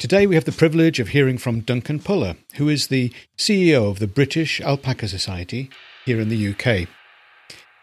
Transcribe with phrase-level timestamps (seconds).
[0.00, 3.98] Today we have the privilege of hearing from Duncan Pullar, who is the CEO of
[3.98, 5.68] the British Alpaca Society
[6.06, 6.88] here in the UK.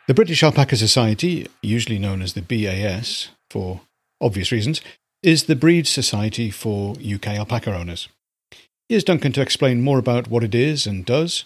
[0.08, 3.81] The British Alpaca Society, usually known as the BAS for
[4.20, 4.81] obvious reasons,
[5.22, 8.08] is the breed society for UK alpaca owners.
[8.89, 11.45] Here's Duncan to explain more about what it is and does.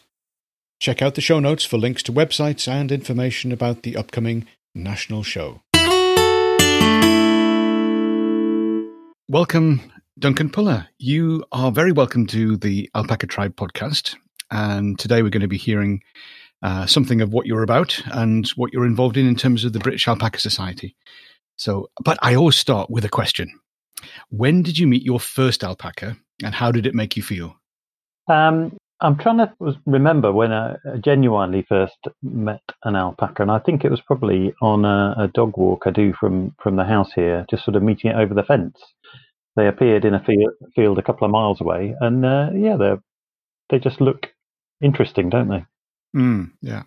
[0.79, 5.23] Check out the show notes for links to websites and information about the upcoming national
[5.23, 5.59] show.
[9.27, 10.88] Welcome, Duncan Pullar.
[10.99, 14.16] You are very welcome to the Alpaca Tribe podcast.
[14.52, 16.04] And today we're going to be hearing
[16.62, 19.79] uh, something of what you're about and what you're involved in in terms of the
[19.79, 20.95] British Alpaca Society.
[21.55, 23.49] So, but I always start with a question
[24.29, 27.55] When did you meet your first alpaca and how did it make you feel?
[28.27, 29.51] Um, I'm trying to
[29.88, 34.85] remember when I genuinely first met an alpaca, and I think it was probably on
[34.85, 38.12] a, a, dog walk I do from from the house here, just sort of meeting
[38.12, 38.77] it over the fence.
[39.55, 42.94] They appeared in a field, field a couple of miles away, and uh, yeah, they
[43.70, 44.27] they just look
[44.82, 45.66] interesting, don't they?
[46.16, 46.84] Mm, yeah.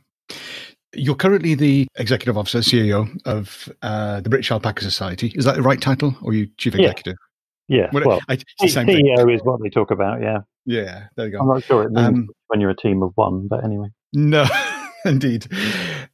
[0.94, 5.32] You're currently the executive officer, CEO of uh, the British Alpaca Society.
[5.34, 7.16] Is that the right title, or you chief executive?
[7.68, 7.88] Yeah.
[7.92, 8.00] yeah.
[8.04, 10.20] Well, I, CEO is what they talk about.
[10.20, 10.38] Yeah.
[10.66, 11.06] Yeah.
[11.16, 11.38] There you go.
[11.40, 13.88] I'm not sure it means um, when you're a team of one, but anyway.
[14.12, 14.46] No,
[15.04, 15.46] indeed.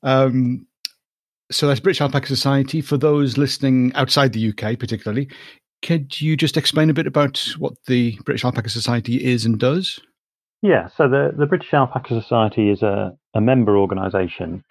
[0.03, 0.67] Um,
[1.51, 2.81] so that's British Alpaca Society.
[2.81, 5.29] For those listening outside the UK, particularly,
[5.83, 10.01] could you just explain a bit about what the British Alpaca Society is and does?
[10.63, 14.63] Yeah, so the, the British Alpaca Society is a, a member organisation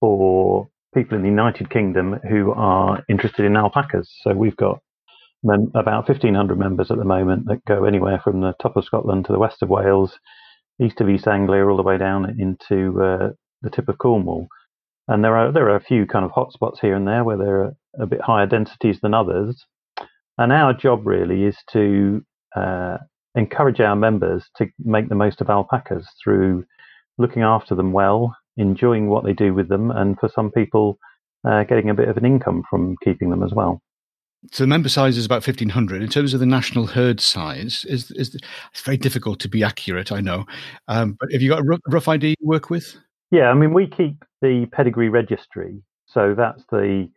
[0.00, 4.10] for people in the United Kingdom who are interested in alpacas.
[4.22, 4.80] So we've got
[5.42, 9.26] mem- about 1,500 members at the moment that go anywhere from the top of Scotland
[9.26, 10.18] to the west of Wales,
[10.82, 13.30] east of East Anglia, all the way down into uh,
[13.62, 14.46] the tip of Cornwall.
[15.08, 17.62] And there are there are a few kind of hotspots here and there where there
[17.62, 19.64] are a bit higher densities than others.
[20.38, 22.24] And our job really is to
[22.54, 22.98] uh,
[23.34, 26.64] encourage our members to make the most of alpacas through
[27.18, 30.98] looking after them well, enjoying what they do with them, and for some people,
[31.48, 33.80] uh, getting a bit of an income from keeping them as well.
[34.52, 36.02] So the member size is about 1,500.
[36.02, 40.12] In terms of the national herd size, is, is it's very difficult to be accurate,
[40.12, 40.44] I know.
[40.88, 42.96] Um, but have you got a rough, rough idea you work with?
[43.30, 45.82] Yeah, I mean, we keep the pedigree registry.
[46.06, 47.08] So that's the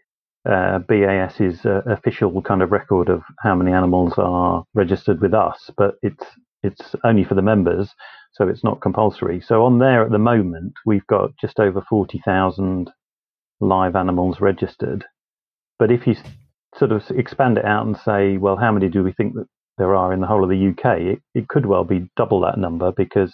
[0.49, 5.69] uh, BAS's uh, official kind of record of how many animals are registered with us,
[5.77, 6.25] but it's
[6.61, 7.89] it's only for the members,
[8.33, 9.41] so it's not compulsory.
[9.41, 12.91] So on there at the moment, we've got just over forty thousand
[13.59, 15.05] live animals registered.
[15.79, 16.15] But if you
[16.77, 19.95] sort of expand it out and say, well, how many do we think that there
[19.95, 20.99] are in the whole of the UK?
[21.01, 23.33] It, it could well be double that number because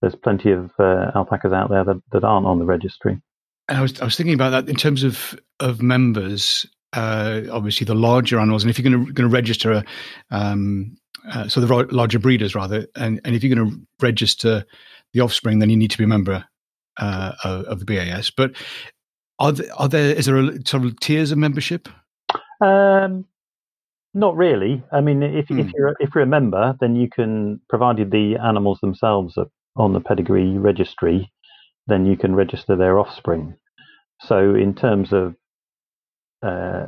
[0.00, 3.20] there's plenty of uh, alpacas out there that, that aren't on the registry.
[3.70, 6.66] And I was I was thinking about that in terms of of members.
[6.92, 9.84] Uh, obviously, the larger animals, and if you're going to going to register, a,
[10.32, 10.96] um,
[11.32, 14.64] uh, so the larger breeders rather, and, and if you're going to register
[15.12, 16.44] the offspring, then you need to be a member
[16.98, 18.30] uh, of, of, the BAS.
[18.30, 18.56] But
[19.38, 21.88] are there, are there is there a sort of tiers of membership?
[22.60, 23.24] Um,
[24.12, 24.82] not really.
[24.90, 25.70] I mean, if if hmm.
[25.76, 30.00] you're if you're a member, then you can, provided the animals themselves are on the
[30.00, 31.30] pedigree registry,
[31.86, 33.54] then you can register their offspring.
[34.20, 35.34] So, in terms of
[36.42, 36.86] uh,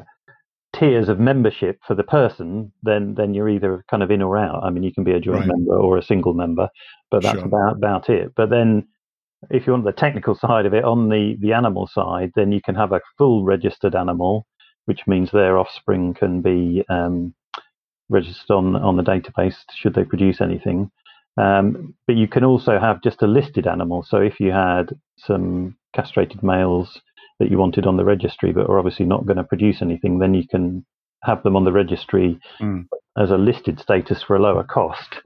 [0.75, 4.63] tiers of membership for the person, then then you're either kind of in or out.
[4.65, 5.49] I mean, you can be a joint right.
[5.49, 6.69] member or a single member,
[7.11, 7.47] but that's sure.
[7.47, 8.33] about about it.
[8.35, 8.89] But then,
[9.51, 12.61] if you want the technical side of it, on the the animal side, then you
[12.63, 14.47] can have a full registered animal,
[14.87, 17.35] which means their offspring can be um,
[18.09, 20.91] registered on on the database should they produce anything.
[21.37, 24.03] Um, but you can also have just a listed animal.
[24.03, 27.01] So if you had some castrated males
[27.43, 30.33] that you wanted on the registry, but are obviously not going to produce anything, then
[30.33, 30.87] you can
[31.25, 32.87] have them on the registry mm.
[33.19, 35.17] as a listed status for a lower cost.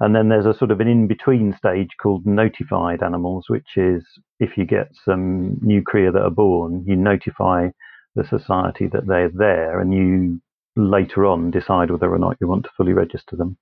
[0.00, 4.04] And then there's a sort of an in between stage called notified animals, which is
[4.38, 7.68] if you get some new cria that are born, you notify
[8.14, 10.40] the society that they're there and you
[10.76, 13.56] later on decide whether or not you want to fully register them.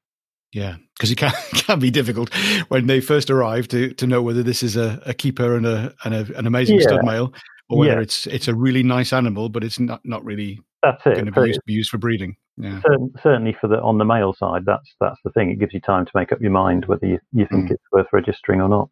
[0.52, 2.32] Yeah, because it can, can be difficult
[2.68, 5.94] when they first arrive to, to know whether this is a, a keeper and a,
[6.04, 6.86] and a an amazing yeah.
[6.86, 7.32] stud male,
[7.68, 8.00] or whether yeah.
[8.00, 11.14] it's it's a really nice animal, but it's not not really That's it.
[11.14, 12.36] going to be used, be used for breeding.
[12.56, 12.80] yeah.
[13.22, 15.50] certainly for the on the male side, that's that's the thing.
[15.50, 17.70] It gives you time to make up your mind whether you, you think mm.
[17.72, 18.88] it's worth registering or not.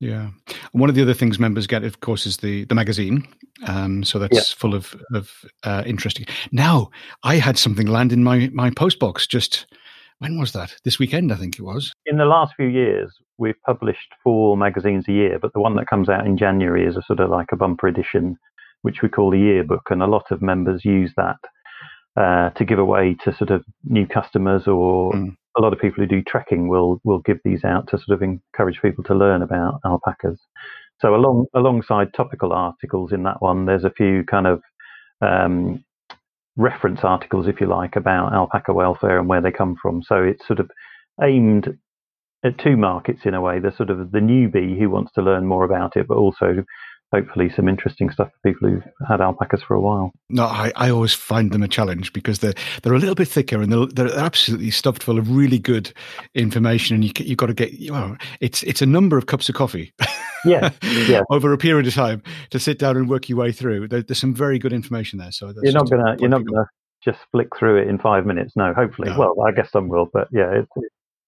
[0.00, 0.30] Yeah,
[0.72, 3.26] one of the other things members get, of course, is the the magazine.
[3.66, 4.56] Um, so that's yeah.
[4.56, 5.30] full of of
[5.62, 6.26] uh, interesting.
[6.52, 6.90] Now,
[7.22, 9.66] I had something land in my my postbox just
[10.18, 10.74] when was that?
[10.84, 11.92] This weekend, I think it was.
[12.06, 15.86] In the last few years, we've published four magazines a year, but the one that
[15.86, 18.36] comes out in January is a sort of like a bumper edition,
[18.82, 21.36] which we call the yearbook, and a lot of members use that
[22.16, 25.34] uh, to give away to sort of new customers or mm.
[25.56, 28.22] a lot of people who do trekking will will give these out to sort of
[28.22, 30.38] encourage people to learn about alpacas.
[31.00, 34.62] So along alongside topical articles in that one, there's a few kind of
[35.20, 35.84] um,
[36.56, 40.02] reference articles, if you like, about alpaca welfare and where they come from.
[40.02, 40.70] So it's sort of
[41.22, 41.76] aimed
[42.44, 43.58] at two markets in a way.
[43.58, 46.64] The sort of the newbie who wants to learn more about it, but also
[47.14, 50.10] hopefully some interesting stuff for people who've had alpacas for a while.
[50.30, 53.60] No, I, I always find them a challenge because they're they're a little bit thicker
[53.60, 55.92] and they're, they're absolutely stuffed full of really good
[56.34, 56.96] information.
[56.96, 59.92] And you you've got to get well, it's it's a number of cups of coffee.
[60.44, 61.22] Yeah, yeah.
[61.30, 63.88] over a period of time to sit down and work your way through.
[63.88, 65.32] There, there's some very good information there.
[65.32, 66.66] So you're not gonna you're not gonna
[67.04, 68.52] just flick through it in five minutes.
[68.56, 69.10] No, hopefully.
[69.10, 69.18] No.
[69.18, 70.70] Well, I guess some will, but yeah, it's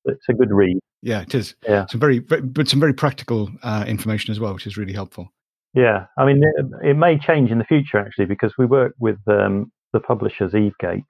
[0.04, 0.78] it's a good read.
[1.02, 1.54] Yeah, it is.
[1.66, 5.30] Yeah, some very but some very practical uh, information as well, which is really helpful.
[5.76, 9.18] Yeah, I mean, it, it, may change in the future actually because we work with
[9.28, 11.04] um, the publishers Evegate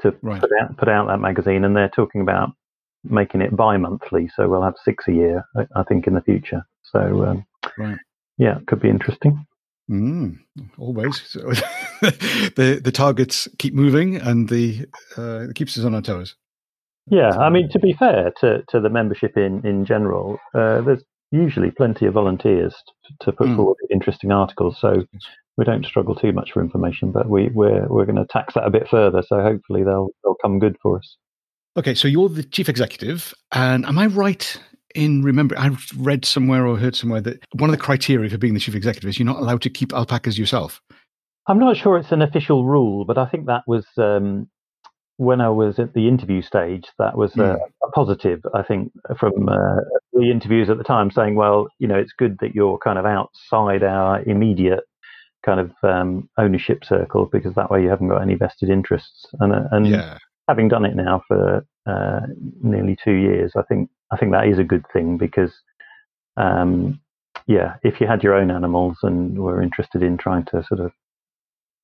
[0.00, 0.40] to right.
[0.40, 2.50] put out put out that magazine, and they're talking about
[3.04, 6.64] making it bi-monthly, so we'll have six a year, I, I think, in the future.
[6.82, 7.46] So, um,
[7.78, 7.96] right.
[8.38, 9.46] yeah, it could be interesting.
[9.88, 10.38] Mm,
[10.78, 11.22] always.
[11.24, 11.40] So
[12.00, 16.34] the the targets keep moving, and the uh, it keeps us on our toes.
[17.06, 21.04] Yeah, I mean, to be fair to, to the membership in in general, uh, there's
[21.32, 22.74] usually plenty of volunteers
[23.20, 23.56] to put mm.
[23.56, 24.76] forward interesting articles.
[24.80, 25.04] So
[25.56, 28.64] we don't struggle too much for information, but we, we're we're going to tax that
[28.64, 29.22] a bit further.
[29.26, 31.16] So hopefully they'll they'll come good for us.
[31.76, 34.60] Okay, so you're the chief executive, and am I right
[34.94, 35.58] in remember?
[35.58, 38.74] I read somewhere or heard somewhere that one of the criteria for being the chief
[38.74, 40.80] executive is you're not allowed to keep alpacas yourself.
[41.48, 44.48] I'm not sure it's an official rule, but I think that was um,
[45.22, 47.86] when I was at the interview stage, that was a, hmm.
[47.86, 49.76] a positive, I think, from uh,
[50.12, 53.06] the interviews at the time, saying, well, you know, it's good that you're kind of
[53.06, 54.84] outside our immediate
[55.46, 59.26] kind of um, ownership circle because that way you haven't got any vested interests.
[59.38, 60.18] And, uh, and yeah.
[60.48, 62.20] having done it now for uh,
[62.60, 65.52] nearly two years, I think I think that is a good thing because,
[66.36, 67.00] um,
[67.46, 70.92] yeah, if you had your own animals and were interested in trying to sort of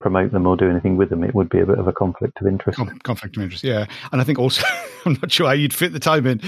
[0.01, 2.41] promote them or do anything with them, it would be a bit of a conflict
[2.41, 2.79] of interest.
[3.03, 3.87] conflict of interest, yeah.
[4.13, 4.65] And I think also,
[5.07, 6.39] I'm not sure how you'd fit the time in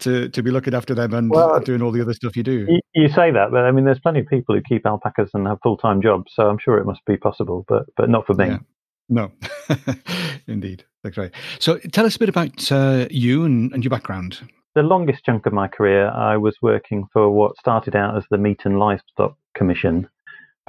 [0.00, 2.66] to, to be looking after them and well, doing all the other stuff you do.
[2.68, 5.46] You, you, say that, but I mean, there's plenty of people who keep alpacas and
[5.46, 8.34] have full time jobs, so I'm sure it must be possible, but but not for
[8.34, 8.46] me.
[8.46, 8.58] Yeah.
[9.08, 9.32] No,
[10.46, 10.84] indeed.
[11.02, 11.32] That's right.
[11.58, 14.40] So tell us a bit about uh, you and, and your background.
[14.74, 18.38] The longest chunk of my career, I was working for what started out as the
[18.38, 20.08] Meat and Livestock Commission,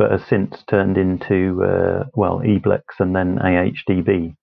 [0.02, 4.36] but has since turned into uh, well eBlex and then AHDB.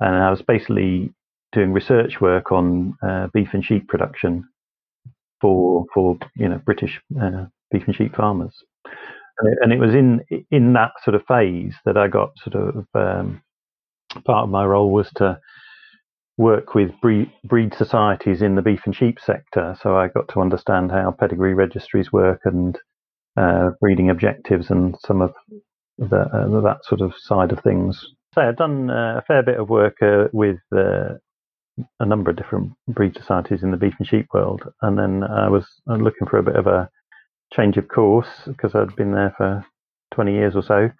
[0.00, 1.12] And I was basically
[1.52, 4.48] doing research work on uh, beef and sheep production
[5.42, 8.54] for for you know British uh, beef and sheep farmers.
[9.60, 13.42] And it, was in in that sort of phase that I got sort of um,
[14.24, 15.38] part of my role was to
[16.38, 19.76] work with breed, breed societies in the beef and sheep sector.
[19.82, 22.78] So I got to understand how pedigree registries work and
[23.36, 25.34] uh, breeding objectives and some of
[25.98, 28.04] the, uh, that sort of side of things.
[28.34, 31.14] So I've done uh, a fair bit of work uh, with uh,
[32.00, 35.48] a number of different breed societies in the beef and sheep world, and then I
[35.48, 36.88] was looking for a bit of a
[37.52, 39.64] change of course because I'd been there for
[40.14, 40.90] 20 years or so,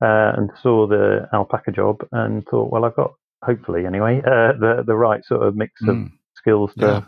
[0.00, 5.24] and saw the alpaca job and thought, well, I've got hopefully anyway the the right
[5.24, 6.10] sort of mix of mm.
[6.34, 7.00] skills to yeah.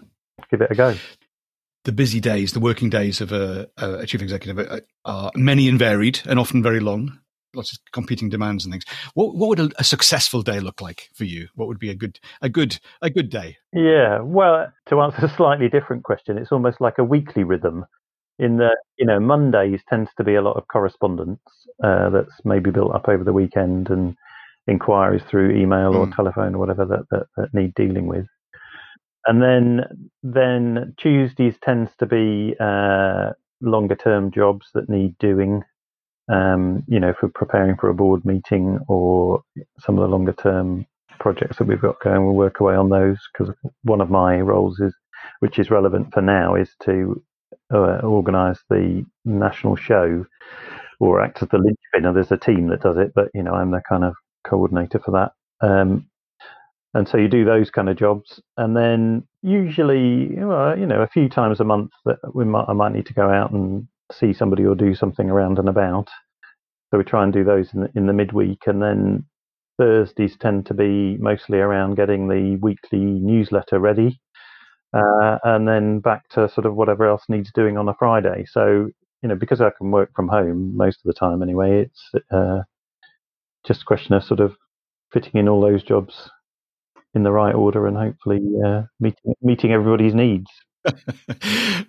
[0.51, 0.95] give it a go
[1.87, 6.21] the busy days, the working days of a, a chief executive are many and varied
[6.27, 7.19] and often very long.
[7.55, 8.85] Lots of competing demands and things.
[9.15, 11.47] What, what would a, a, successful day look like for you?
[11.55, 13.57] What would be a good a good a good day?
[13.73, 17.87] Yeah, well, to answer a slightly different question, it's almost like a weekly rhythm.
[18.39, 21.41] In that, you know, Mondays tends to be a lot of correspondence
[21.83, 24.17] uh, that's maybe built up over the weekend and
[24.67, 25.97] inquiries through email mm.
[25.97, 28.27] or telephone or whatever that, that, that need dealing with
[29.27, 35.63] and then then Tuesdays tends to be uh, longer term jobs that need doing.
[36.29, 39.43] Um, you know, for preparing for a board meeting or
[39.81, 40.87] some of the longer term
[41.21, 43.55] projects that we've got going, we'll work away on those because
[43.85, 44.95] one of my roles is,
[45.41, 47.23] which is relevant for now, is to
[47.73, 50.25] uh, organise the national show
[51.01, 52.03] or act as the linchpin.
[52.03, 54.15] Now, there's a team that does it, but you know, I'm the kind of
[54.47, 55.67] coordinator for that.
[55.67, 56.07] Um,
[56.97, 61.29] and so you do those kind of jobs, and then usually, you know, a few
[61.29, 64.65] times a month that we might I might need to go out and see somebody
[64.65, 66.09] or do something around and about.
[66.91, 69.27] So we try and do those in the, in the midweek, and then
[69.77, 74.19] Thursdays tend to be mostly around getting the weekly newsletter ready,
[74.95, 78.47] uh, and then back to sort of whatever else needs doing on a Friday.
[78.51, 78.89] So
[79.21, 82.63] you know, because I can work from home most of the time anyway, it's uh,
[83.67, 84.57] just a question of sort of
[85.13, 86.31] fitting in all those jobs
[87.17, 90.51] in the right order and hopefully uh, meeting meeting everybody's needs.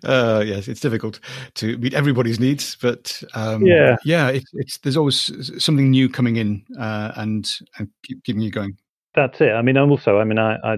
[0.05, 1.19] uh, yes, it's difficult
[1.53, 6.37] to meet everybody's needs, but um, yeah, yeah, it, it's there's always something new coming
[6.37, 8.75] in uh, and and keep, keeping you going.
[9.13, 9.51] That's it.
[9.51, 10.77] I mean, I'm also, I mean, I, I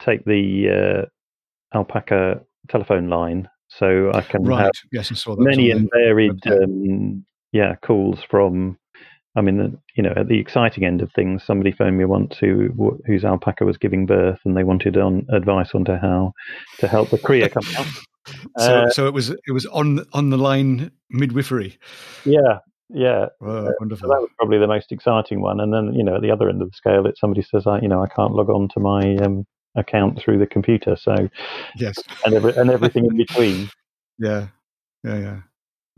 [0.00, 1.06] take the
[1.74, 4.62] uh, alpaca telephone line, so I can right.
[4.64, 8.78] have yes, I saw that many and varied, um, yeah, calls from
[9.36, 12.98] I mean, you know, at the exciting end of things, somebody phoned me once who
[13.06, 16.32] whose alpaca was giving birth, and they wanted on advice onto how
[16.78, 17.86] to help the cria come out.
[18.58, 21.78] so, uh, so it was it was on on the line midwifery.
[22.24, 22.58] Yeah,
[22.92, 24.08] yeah, oh, wonderful.
[24.08, 25.60] So that was probably the most exciting one.
[25.60, 27.80] And then, you know, at the other end of the scale, it's somebody says, I,
[27.80, 29.46] you know, I can't log on to my um,
[29.76, 30.96] account through the computer.
[30.96, 31.28] So,
[31.76, 33.70] yes, and every, and everything in between.
[34.22, 34.48] Yeah,
[35.02, 35.40] yeah, yeah.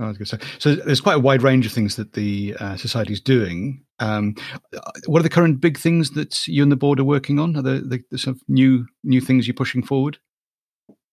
[0.03, 3.21] Oh, so, so there's quite a wide range of things that the uh, society is
[3.21, 3.85] doing.
[4.01, 4.35] Um,
[5.07, 7.57] what are the current big things that you and the board are working on?
[7.57, 10.19] Are there, the sort of new new things you're pushing forward?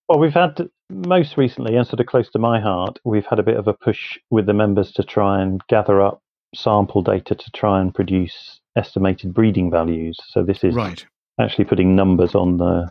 [0.08, 3.44] Well, we've had most recently, and sort of close to my heart, we've had a
[3.44, 6.20] bit of a push with the members to try and gather up
[6.52, 10.18] sample data to try and produce estimated breeding values.
[10.30, 11.06] So this is right.
[11.38, 12.90] actually putting numbers on the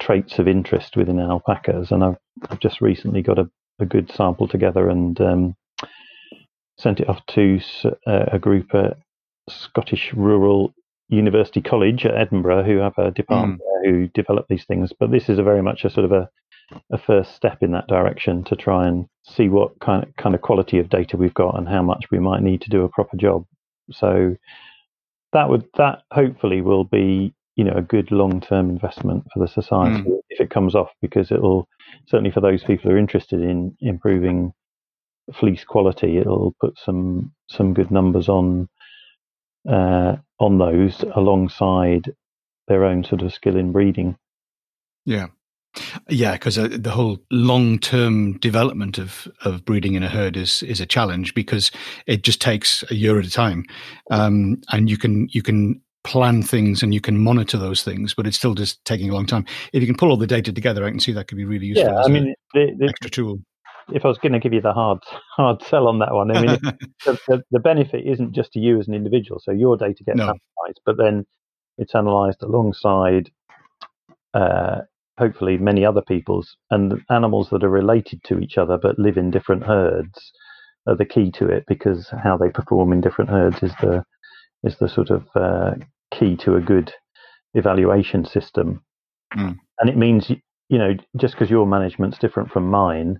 [0.00, 2.16] traits of interest within alpacas, and I've,
[2.50, 5.56] I've just recently got a a good sample together and um,
[6.78, 7.60] sent it off to
[8.06, 8.98] uh, a group at
[9.48, 10.74] Scottish Rural
[11.08, 13.90] University College at Edinburgh, who have a department mm.
[13.90, 14.92] who develop these things.
[14.98, 16.28] But this is a very much a sort of a,
[16.90, 20.40] a first step in that direction to try and see what kind of, kind of
[20.40, 23.16] quality of data we've got and how much we might need to do a proper
[23.16, 23.44] job.
[23.90, 24.36] So
[25.32, 29.48] that would that hopefully will be you know a good long term investment for the
[29.48, 30.18] society mm.
[30.30, 31.68] if it comes off because it'll
[32.06, 34.52] certainly for those people who are interested in improving
[35.32, 38.68] fleece quality it'll put some some good numbers on
[39.68, 42.12] uh, on those alongside
[42.68, 44.16] their own sort of skill in breeding.
[45.04, 45.28] Yeah.
[46.08, 50.80] Yeah, because uh, the whole long-term development of, of breeding in a herd is is
[50.80, 51.72] a challenge because
[52.06, 53.64] it just takes a year at a time,
[54.12, 58.26] um, and you can you can plan things and you can monitor those things, but
[58.26, 59.44] it's still just taking a long time.
[59.72, 61.66] If you can pull all the data together, I can see that could be really
[61.66, 61.92] useful.
[61.92, 63.38] Yeah, I mean, the, the, extra tool.
[63.92, 64.98] If I was going to give you the hard
[65.36, 66.58] hard sell on that one, I mean,
[67.04, 69.40] the, the, the, benefit isn't just to you as an individual.
[69.42, 70.24] So your data gets no.
[70.24, 71.26] analysed, but then
[71.78, 73.30] it's analysed alongside.
[74.34, 74.82] Uh,
[75.18, 79.30] hopefully, many other people's and animals that are related to each other but live in
[79.30, 80.32] different herds
[80.86, 84.04] are the key to it because how they perform in different herds is the
[84.64, 85.74] is the sort of uh,
[86.18, 86.92] key to a good
[87.54, 88.82] evaluation system.
[89.36, 89.56] Mm.
[89.78, 90.30] And it means,
[90.68, 93.18] you know, just because your management's different from mine,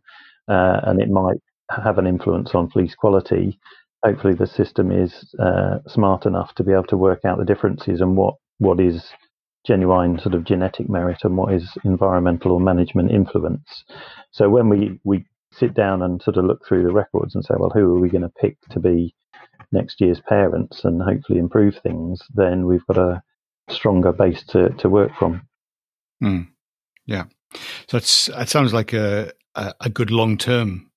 [0.48, 1.38] uh, and it might
[1.70, 3.58] have an influence on fleece quality,
[4.04, 8.00] hopefully the system is uh, smart enough to be able to work out the differences
[8.00, 9.02] and what, what is
[9.66, 13.84] genuine sort of genetic merit and what is environmental or management influence.
[14.30, 17.54] So when we, we sit down and sort of look through the records and say,
[17.58, 19.14] well, who are we going to pick to be
[19.74, 23.22] next year's parents and hopefully improve things, then we've got a
[23.68, 25.42] stronger base to, to work from.
[26.22, 26.48] Mm.
[27.04, 27.24] Yeah.
[27.88, 30.90] So it's, it sounds like a, a, a good long term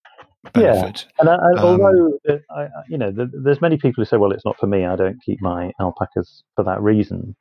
[0.53, 1.05] benefit.
[1.05, 1.19] Yeah.
[1.19, 2.19] And I, I, um, although,
[2.49, 4.85] I, you know, the, there's many people who say, well, it's not for me.
[4.85, 7.35] I don't keep my alpacas for that reason.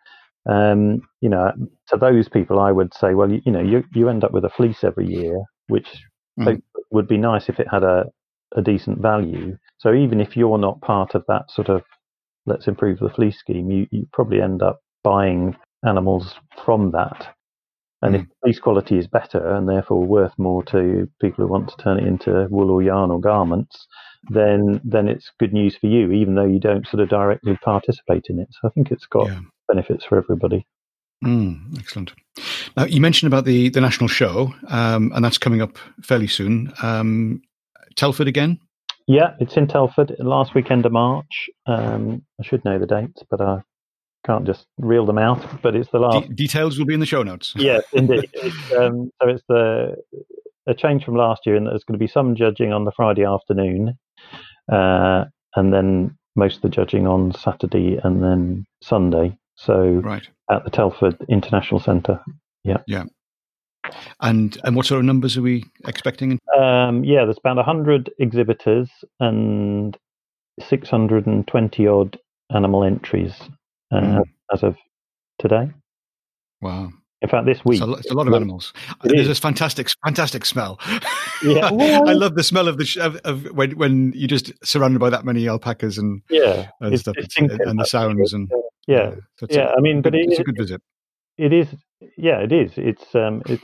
[0.48, 1.52] Um, you know,
[1.88, 4.44] to those people, I would say, well, you, you know, you, you end up with
[4.44, 5.88] a fleece every year, which
[6.38, 6.60] mm.
[6.90, 8.06] would be nice if it had a,
[8.54, 9.56] a decent value.
[9.78, 11.82] So even if you're not part of that sort of
[12.46, 15.56] let's improve the fleece scheme, you, you probably end up buying
[15.86, 17.34] animals from that.
[18.02, 18.20] And mm.
[18.20, 21.98] if fleece quality is better and therefore worth more to people who want to turn
[21.98, 23.86] it into wool or yarn or garments,
[24.28, 28.26] then then it's good news for you, even though you don't sort of directly participate
[28.28, 28.48] in it.
[28.52, 29.40] So I think it's got yeah.
[29.68, 30.66] benefits for everybody.
[31.24, 32.12] Mm, excellent.
[32.76, 36.72] Now you mentioned about the the national show, um, and that's coming up fairly soon.
[36.82, 37.40] Um,
[37.96, 38.60] Telford again?
[39.06, 41.48] Yeah, it's in Telford last weekend of March.
[41.66, 43.62] Um, I should know the dates, but I
[44.26, 45.62] can't just reel them out.
[45.62, 46.28] But it's the last.
[46.28, 47.54] De- details will be in the show notes.
[47.56, 48.28] yes, indeed.
[48.34, 49.96] It's, um, so it's the
[50.66, 53.24] a change from last year, and there's going to be some judging on the Friday
[53.24, 53.96] afternoon,
[54.70, 59.38] uh, and then most of the judging on Saturday and then Sunday.
[59.54, 60.28] So right.
[60.50, 62.20] at the Telford International Centre.
[62.62, 62.78] Yeah.
[62.86, 63.04] Yeah.
[64.20, 66.38] And and what sort of numbers are we expecting?
[66.56, 68.88] Um, yeah, there's about hundred exhibitors
[69.20, 69.96] and
[70.60, 72.18] six hundred and twenty odd
[72.54, 73.34] animal entries
[73.92, 74.22] uh, mm.
[74.52, 74.76] as of
[75.38, 75.70] today.
[76.60, 76.90] Wow.
[77.22, 78.74] In fact, this week it's a, it's a lot of animals.
[79.02, 80.78] There's this fantastic, fantastic smell.
[81.42, 85.00] Yeah, I love the smell of the sh- of, of, when when you're just surrounded
[85.00, 88.50] by that many alpacas and yeah, and stuff, and, and the sounds and
[88.86, 89.46] yeah, yeah.
[89.50, 90.80] yeah a, I mean, but it, it's a good visit.
[91.36, 91.68] It is,
[92.16, 92.72] yeah, it is.
[92.76, 93.62] It's um, it's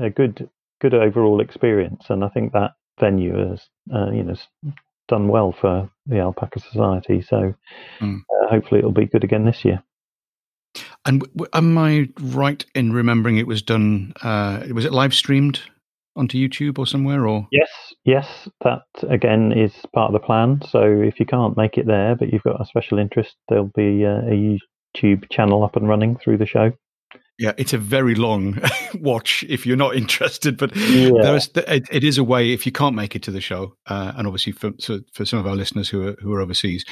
[0.00, 0.48] a good
[0.80, 3.62] good overall experience, and I think that venue has
[3.94, 4.36] uh, you know
[5.08, 7.22] done well for the Alpaca Society.
[7.22, 7.54] So
[8.00, 8.18] mm.
[8.18, 9.82] uh, hopefully it'll be good again this year.
[11.06, 14.12] And w- am I right in remembering it was done?
[14.22, 15.60] Uh, was it live streamed
[16.16, 17.26] onto YouTube or somewhere?
[17.26, 17.70] Or yes,
[18.04, 20.62] yes, that again is part of the plan.
[20.68, 24.04] So if you can't make it there, but you've got a special interest, there'll be
[24.04, 24.58] uh, a
[24.96, 26.72] YouTube channel up and running through the show.
[27.38, 28.60] Yeah, it's a very long
[28.94, 31.10] watch if you're not interested, but yeah.
[31.20, 33.76] there is it, it is a way if you can't make it to the show,
[33.88, 36.84] uh, and obviously for so for some of our listeners who are who are overseas,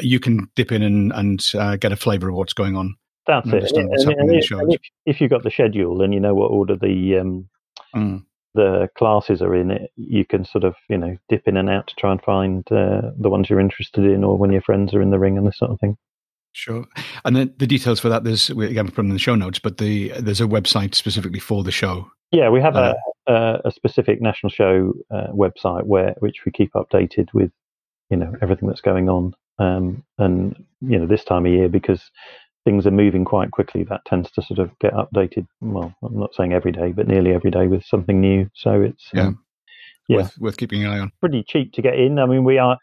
[0.00, 2.94] you can dip in and and uh, get a flavour of what's going on.
[3.26, 3.72] That's it.
[3.74, 6.76] And, and, and, and if, if, you've got the schedule and you know what order
[6.76, 7.48] the um,
[7.96, 8.22] mm.
[8.54, 11.86] the classes are in, it you can sort of you know dip in and out
[11.88, 15.02] to try and find uh, the ones you're interested in, or when your friends are
[15.02, 15.96] in the ring and this sort of thing.
[16.56, 16.84] Sure,
[17.24, 20.40] and then the details for that there's again from the show notes, but the there's
[20.40, 22.08] a website specifically for the show.
[22.30, 22.94] Yeah, we have uh,
[23.26, 27.50] a, a specific national show uh, website where which we keep updated with,
[28.08, 29.34] you know, everything that's going on.
[29.58, 32.02] Um, and you know, this time of year because
[32.64, 35.46] things are moving quite quickly, that tends to sort of get updated.
[35.60, 38.48] Well, I'm not saying every day, but nearly every day with something new.
[38.54, 39.44] So it's yeah, um,
[40.08, 41.12] yeah, worth, worth, keeping an eye on.
[41.20, 42.18] Pretty cheap to get in.
[42.18, 42.78] I mean, we are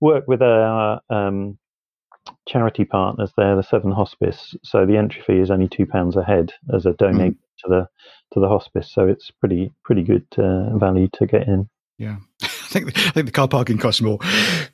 [0.00, 1.58] work with a um,
[2.48, 4.54] charity partners there, the Severn Hospice.
[4.62, 7.38] So the entry fee is only two pounds a head as a donate mm.
[7.58, 7.88] to the
[8.32, 8.90] to the hospice.
[8.90, 11.68] So it's pretty pretty good uh, value to get in.
[11.98, 14.18] Yeah, I think I think the car parking costs more,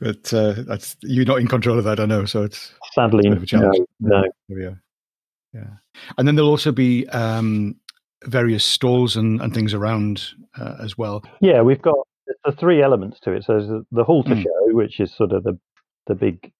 [0.00, 2.00] but uh, that's you're not in control of that.
[2.00, 4.22] I know, so it's sadly it's no, no.
[4.48, 4.70] Yeah,
[5.52, 5.70] yeah,
[6.16, 7.76] and then there'll also be um,
[8.24, 10.24] various stalls and, and things around
[10.58, 11.22] uh, as well.
[11.40, 11.96] Yeah, we've got
[12.44, 13.44] the three elements to it.
[13.44, 14.42] So there's the halter mm.
[14.42, 15.58] show, which is sort of the
[16.06, 16.52] the big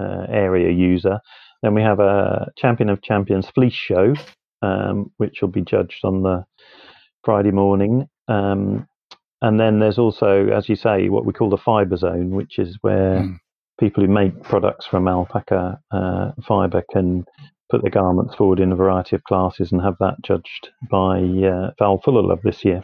[0.00, 1.20] area user.
[1.62, 4.14] Then we have a Champion of Champions Fleece Show,
[4.62, 6.44] um, which will be judged on the
[7.24, 8.08] Friday morning.
[8.28, 8.86] Um,
[9.42, 12.78] and then there's also, as you say, what we call the fiber zone, which is
[12.80, 13.38] where mm.
[13.78, 17.24] people who make products from alpaca uh, fiber can
[17.68, 21.70] put their garments forward in a variety of classes and have that judged by uh,
[21.78, 22.82] Val Fullerlove this year.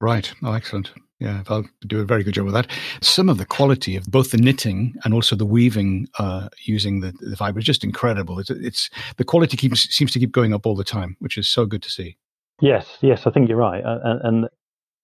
[0.00, 0.32] Right.
[0.42, 0.92] Oh, excellent.
[1.20, 2.70] Yeah, Val do a very good job with that.
[3.00, 7.12] Some of the quality of both the knitting and also the weaving uh, using the,
[7.20, 8.38] the fiber is just incredible.
[8.38, 11.48] It's, it's the quality keeps seems to keep going up all the time, which is
[11.48, 12.16] so good to see.
[12.60, 14.20] Yes, yes, I think you're right, and,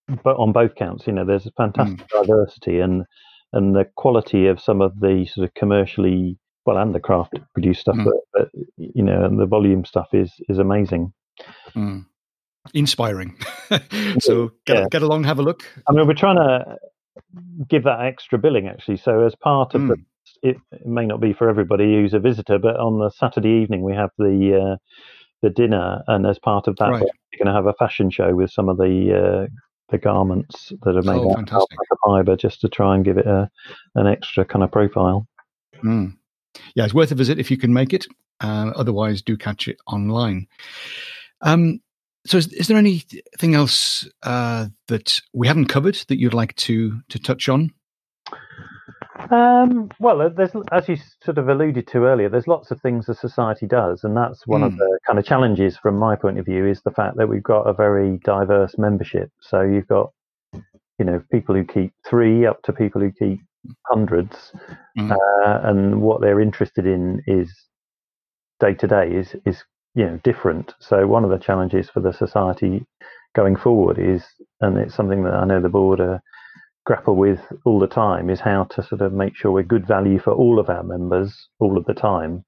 [0.08, 2.22] and but on both counts, you know, there's a fantastic mm.
[2.22, 3.04] diversity and
[3.52, 7.82] and the quality of some of the sort of commercially well and the craft produced
[7.82, 8.04] stuff, mm.
[8.04, 11.12] but, but, you know, and the volume stuff is is amazing.
[11.74, 12.06] Mm
[12.72, 13.36] inspiring.
[14.20, 14.86] so get, yeah.
[14.90, 15.64] get along, have a look.
[15.88, 16.78] I mean, we're trying to
[17.68, 18.96] give that extra billing actually.
[18.96, 19.88] So as part of mm.
[19.88, 23.62] the, it, it, may not be for everybody who's a visitor, but on the Saturday
[23.62, 24.76] evening we have the uh,
[25.42, 27.02] the dinner, and as part of that, right.
[27.02, 29.46] we're going to have a fashion show with some of the uh,
[29.90, 31.68] the garments that are made oh, out of
[32.04, 33.50] fiber, just to try and give it a
[33.94, 35.26] an extra kind of profile.
[35.82, 36.16] Mm.
[36.74, 38.06] Yeah, it's worth a visit if you can make it.
[38.40, 40.46] Uh, otherwise, do catch it online.
[41.42, 41.80] Um,
[42.26, 47.00] so, is, is, there anything else uh, that we haven't covered that you'd like to
[47.10, 47.70] to touch on?
[49.30, 53.14] Um, well, there's as you sort of alluded to earlier, there's lots of things the
[53.14, 54.66] society does, and that's one mm.
[54.66, 54.78] of hmm.
[54.78, 57.62] the kind of challenges from my point of view is the fact that we've got
[57.62, 59.30] a very diverse membership.
[59.40, 60.10] So you've got,
[60.98, 63.40] you know, people who keep three up to people who keep
[63.86, 64.52] hundreds,
[64.98, 65.12] mm.
[65.12, 67.52] uh, and what they're interested in is
[68.60, 69.62] day to day is is
[69.94, 70.72] you know different.
[70.80, 72.84] So one of the challenges for the society
[73.34, 74.24] going forward is,
[74.60, 76.20] and it's something that I know the board are
[76.86, 80.18] grapple with all the time, is how to sort of make sure we're good value
[80.18, 82.44] for all of our members all of the time.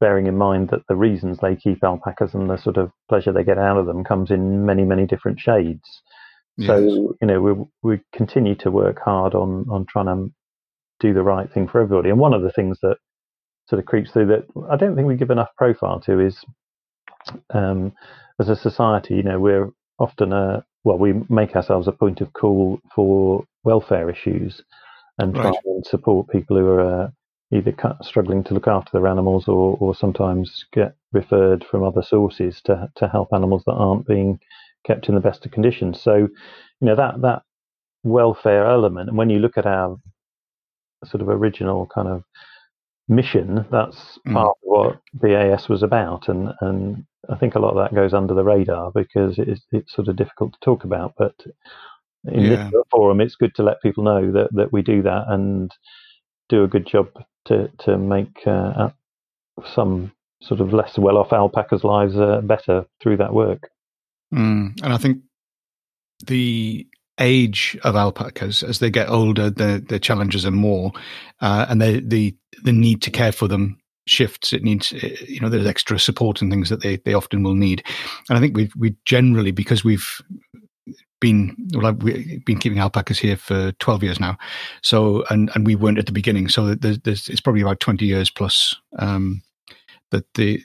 [0.00, 3.44] Bearing in mind that the reasons they keep alpacas and the sort of pleasure they
[3.44, 6.02] get out of them comes in many, many different shades.
[6.56, 6.68] Yes.
[6.68, 10.32] So you know we we continue to work hard on on trying to
[11.00, 12.10] do the right thing for everybody.
[12.10, 12.96] And one of the things that
[13.68, 16.44] sort of creeps through that I don't think we give enough profile to is
[17.50, 17.92] um,
[18.40, 22.32] as a society, you know, we're often a well, we make ourselves a point of
[22.32, 24.62] call for welfare issues
[25.18, 25.58] and try right.
[25.66, 27.08] and support people who are uh,
[27.52, 32.62] either struggling to look after their animals or, or sometimes get referred from other sources
[32.64, 34.38] to to help animals that aren't being
[34.86, 36.00] kept in the best of conditions.
[36.00, 36.30] So, you
[36.80, 37.42] know that that
[38.02, 39.98] welfare element, and when you look at our
[41.04, 42.24] sort of original kind of
[43.10, 44.32] mission, that's mm.
[44.32, 48.14] part of what BAS was about, and and I think a lot of that goes
[48.14, 51.34] under the radar because it's it's sort of difficult to talk about, but
[52.24, 52.70] in yeah.
[52.70, 55.70] this forum, it's good to let people know that, that we do that and
[56.48, 57.08] do a good job
[57.46, 58.90] to to make uh,
[59.74, 63.70] some sort of less well off alpacas' lives uh, better through that work.
[64.32, 65.22] Mm, and I think
[66.26, 66.86] the
[67.20, 70.92] age of alpacas as they get older, the the challenges are more,
[71.40, 74.52] uh, and the the the need to care for them shifts.
[74.52, 77.84] It needs you know there's extra support and things that they they often will need,
[78.28, 80.20] and I think we we generally because we've
[81.20, 84.36] been well, we've been keeping alpacas here for 12 years now.
[84.82, 86.48] So, and, and we weren't at the beginning.
[86.48, 89.42] So there's, there's it's probably about 20 years plus, um,
[90.10, 90.64] that the,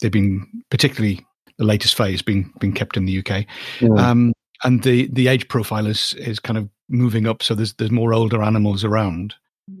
[0.00, 1.26] they've been particularly
[1.58, 3.46] the latest phase being, being kept in the UK.
[3.80, 3.98] Mm.
[3.98, 4.32] Um,
[4.64, 7.42] and the, the age profile is, is kind of moving up.
[7.42, 9.34] So there's, there's more older animals around.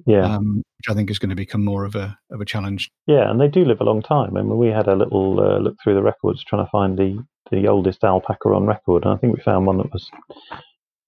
[0.06, 0.24] Yeah.
[0.24, 2.90] Um, which I think is going to become more of a, of a challenge.
[3.06, 3.28] Yeah.
[3.28, 4.36] And they do live a long time.
[4.36, 7.24] I mean, we had a little uh, look through the records trying to find the,
[7.50, 10.08] the oldest alpaca on record, and I think we found one that was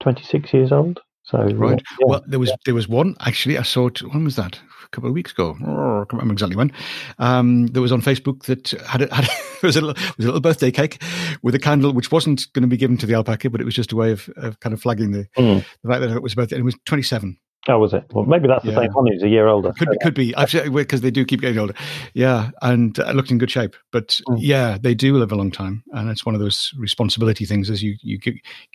[0.00, 1.00] 26 years old.
[1.24, 1.82] So right.
[2.00, 2.06] Yeah.
[2.06, 2.56] Well, there was yeah.
[2.64, 3.58] there was one actually.
[3.58, 4.00] I saw it.
[4.00, 4.58] When was that?
[4.84, 5.56] A couple of weeks ago.
[5.60, 6.72] I can't remember exactly when.
[7.18, 9.28] Um, there was on Facebook that had a, had a,
[9.62, 11.02] it was a little, was a little birthday cake
[11.42, 13.74] with a candle, which wasn't going to be given to the alpaca, but it was
[13.74, 15.64] just a way of, of kind of flagging the, mm.
[15.82, 16.56] the fact that it was birthday.
[16.56, 17.38] And it was 27.
[17.68, 18.04] Oh, was it?
[18.12, 18.80] Well, maybe that's the yeah.
[18.80, 19.72] same one who's a year older.
[19.78, 21.74] Could could be because they do keep getting older.
[22.12, 23.76] Yeah, and uh, looked in good shape.
[23.92, 24.36] But mm.
[24.38, 27.70] yeah, they do live a long time, and it's one of those responsibility things.
[27.70, 28.18] As you you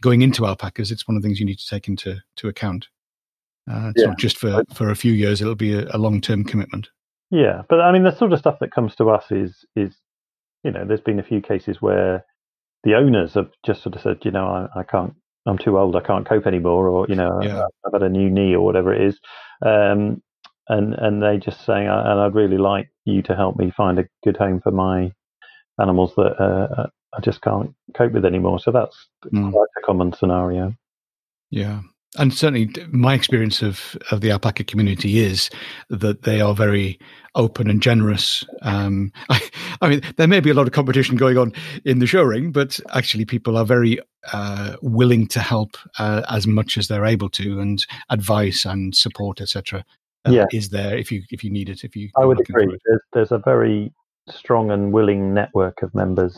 [0.01, 2.87] going into alpacas, it's one of the things you need to take into to account.
[3.69, 4.07] Uh, it's yeah.
[4.07, 6.89] not just for for a few years; it'll be a, a long term commitment.
[7.29, 9.97] Yeah, but I mean, the sort of stuff that comes to us is is
[10.63, 12.25] you know, there's been a few cases where
[12.83, 15.13] the owners have just sort of said, you know, I, I can't
[15.47, 17.63] I'm too old, I can't cope anymore, or you know, yeah.
[17.85, 19.19] I've had a new knee or whatever it is,
[19.65, 20.21] um,
[20.67, 24.07] and and they just saying, and I'd really like you to help me find a
[24.23, 25.11] good home for my
[25.79, 28.59] animals that uh, I just can't cope with anymore.
[28.59, 29.51] So that's mm.
[29.51, 30.73] quite a common scenario.
[31.49, 31.81] Yeah,
[32.17, 35.49] and certainly my experience of, of the alpaca community is
[35.89, 36.99] that they are very
[37.35, 38.45] open and generous.
[38.61, 39.41] Um, I,
[39.81, 41.53] I, mean, there may be a lot of competition going on
[41.85, 43.99] in the show ring, but actually people are very
[44.33, 49.41] uh, willing to help uh, as much as they're able to, and advice and support,
[49.41, 49.83] etc.
[50.27, 50.45] Uh, yeah.
[50.51, 51.83] is there if you if you need it.
[51.83, 52.77] If you, I would agree.
[52.85, 53.93] There's, there's a very
[54.29, 56.37] strong and willing network of members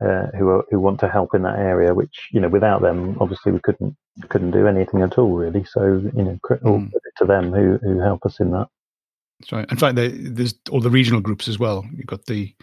[0.00, 1.94] uh, who are, who want to help in that area.
[1.94, 3.96] Which you know, without them, obviously we couldn't
[4.28, 5.64] couldn't do anything at all, really.
[5.64, 6.90] So you know, all mm.
[7.18, 8.68] to them who who help us in that.
[9.40, 9.70] That's right.
[9.70, 11.86] In fact, there's all the regional groups as well.
[11.94, 12.54] You've got the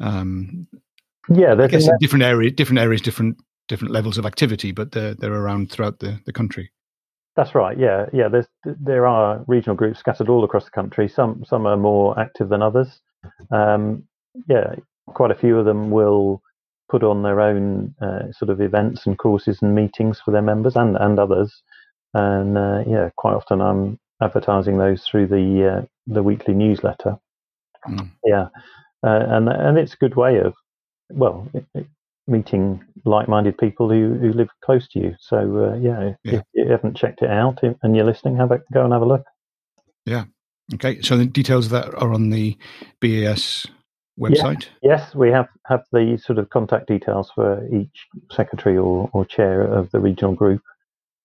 [0.00, 0.66] um,
[1.28, 3.38] yeah, I guess in different areas, different areas, different
[3.68, 6.70] different levels of activity, but they're they're around throughout the, the country.
[7.36, 7.76] That's right.
[7.78, 8.28] Yeah, yeah.
[8.28, 11.08] There's there are regional groups scattered all across the country.
[11.08, 13.00] Some some are more active than others.
[13.50, 14.04] Um,
[14.48, 14.74] yeah,
[15.06, 16.42] quite a few of them will
[16.90, 20.76] put on their own uh, sort of events and courses and meetings for their members
[20.76, 21.62] and and others.
[22.12, 27.16] And uh, yeah, quite often I'm advertising those through the uh, the weekly newsletter.
[27.88, 28.10] Mm.
[28.24, 28.48] Yeah,
[29.06, 30.54] uh, and and it's a good way of
[31.10, 31.86] well it, it,
[32.26, 35.14] meeting like-minded people who, who live close to you.
[35.20, 38.62] So uh, yeah, yeah, if you haven't checked it out and you're listening, have a
[38.72, 39.24] go and have a look.
[40.06, 40.24] Yeah.
[40.72, 41.00] Okay.
[41.02, 42.56] So the details of that are on the
[43.00, 43.66] BAS
[44.18, 44.68] website.
[44.82, 44.96] Yeah.
[44.96, 49.62] Yes, we have have the sort of contact details for each secretary or, or chair
[49.62, 50.62] of the regional group.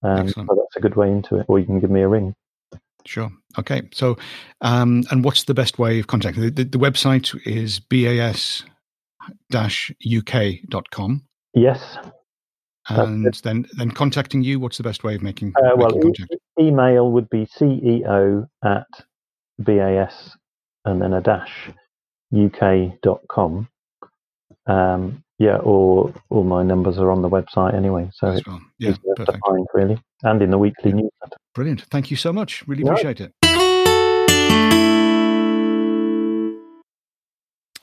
[0.04, 1.45] Um, so that's a good way into it.
[1.47, 2.34] Or you can give me a ring.
[3.06, 3.32] Sure.
[3.58, 3.82] Okay.
[3.93, 4.17] So,
[4.62, 6.43] um, and what's the best way of contacting?
[6.43, 8.63] The, the, the website is bas
[9.54, 11.23] uk.com.
[11.54, 11.97] Yes.
[12.89, 16.34] And then, then contacting you, what's the best way of making, uh, well, making contact?
[16.34, 18.88] E- email would be ceo at
[19.60, 20.36] bas
[20.86, 21.72] and then a dash
[22.36, 23.67] uk.com.
[24.67, 28.10] Um, yeah, or all my numbers are on the website anyway.
[28.13, 28.62] So well.
[28.78, 29.39] yeah, perfect.
[29.45, 30.98] Find, really, and in the weekly yeah.
[30.98, 31.38] newsletter.
[31.56, 31.82] Brilliant.
[31.84, 32.67] Thank you so much.
[32.67, 33.34] Really appreciate it.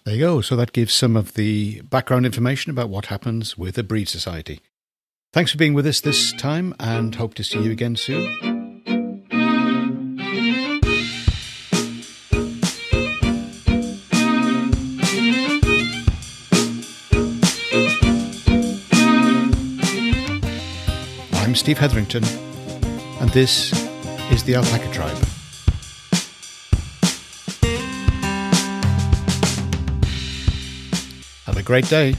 [0.04, 0.40] There you go.
[0.40, 4.60] So that gives some of the background information about what happens with a breed society.
[5.32, 8.55] Thanks for being with us this time and hope to see you again soon.
[21.56, 22.22] Steve Hetherington,
[23.20, 23.72] and this
[24.30, 25.16] is The Alpaca Tribe.
[31.46, 32.14] Have a great day.